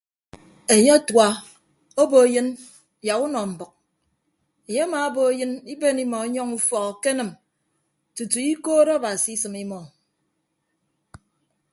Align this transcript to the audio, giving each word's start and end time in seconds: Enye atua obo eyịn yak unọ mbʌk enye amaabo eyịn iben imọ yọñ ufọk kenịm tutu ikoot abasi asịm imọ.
Enye 0.73 0.91
atua 0.97 1.27
obo 2.01 2.17
eyịn 2.25 2.47
yak 3.07 3.19
unọ 3.25 3.39
mbʌk 3.51 3.71
enye 4.67 4.81
amaabo 4.87 5.21
eyịn 5.31 5.51
iben 5.73 5.97
imọ 6.03 6.17
yọñ 6.35 6.49
ufọk 6.57 6.93
kenịm 7.03 7.29
tutu 8.15 8.37
ikoot 8.51 8.89
abasi 8.95 9.31
asịm 9.37 9.55
imọ. 9.63 9.79